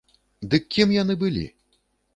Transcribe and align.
Дык 0.53 0.63
кім 0.77 0.95
яны 0.97 1.19
былі? 1.27 1.45